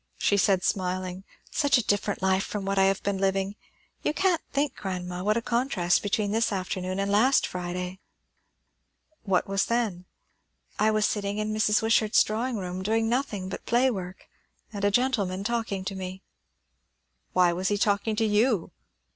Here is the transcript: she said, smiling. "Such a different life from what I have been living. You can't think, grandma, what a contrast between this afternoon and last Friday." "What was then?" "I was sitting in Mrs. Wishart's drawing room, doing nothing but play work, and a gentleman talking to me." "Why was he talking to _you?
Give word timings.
she 0.17 0.35
said, 0.35 0.63
smiling. 0.63 1.23
"Such 1.51 1.77
a 1.77 1.85
different 1.85 2.23
life 2.23 2.43
from 2.43 2.65
what 2.65 2.79
I 2.79 2.85
have 2.85 3.03
been 3.03 3.19
living. 3.19 3.55
You 4.01 4.15
can't 4.15 4.41
think, 4.51 4.73
grandma, 4.75 5.23
what 5.23 5.37
a 5.37 5.43
contrast 5.43 6.01
between 6.01 6.31
this 6.31 6.51
afternoon 6.51 6.99
and 6.99 7.11
last 7.11 7.45
Friday." 7.45 7.99
"What 9.25 9.45
was 9.45 9.67
then?" 9.67 10.05
"I 10.79 10.89
was 10.89 11.05
sitting 11.05 11.37
in 11.37 11.53
Mrs. 11.53 11.83
Wishart's 11.83 12.23
drawing 12.23 12.57
room, 12.57 12.81
doing 12.81 13.09
nothing 13.09 13.47
but 13.47 13.67
play 13.67 13.91
work, 13.91 14.27
and 14.73 14.83
a 14.83 14.89
gentleman 14.89 15.43
talking 15.43 15.85
to 15.85 15.93
me." 15.93 16.23
"Why 17.33 17.53
was 17.53 17.67
he 17.67 17.77
talking 17.77 18.15
to 18.15 18.27
_you? 18.27 18.71